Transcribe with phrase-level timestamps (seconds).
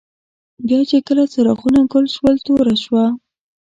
[0.67, 3.05] بیا چي کله څراغونه ګل شول، توره شوه.